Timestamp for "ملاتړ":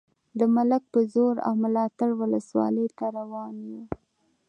1.63-2.09